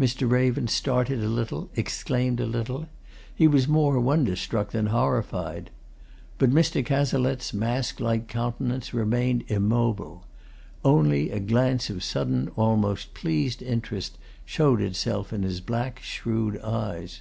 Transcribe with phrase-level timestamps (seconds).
[0.00, 0.26] Mr.
[0.26, 2.88] Raven started a little; exclaimed a little:
[3.34, 5.68] he was more wonder struck than horrified.
[6.38, 6.82] But Mr.
[6.82, 10.24] Cazalette's mask like countenance remained immobile;
[10.86, 17.20] only, a gleam of sudden, almost pleased interest showed itself in his black, shrewd eyes.